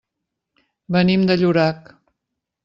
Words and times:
Venim 0.95 1.27
de 1.31 1.37
Llorac. 1.43 1.93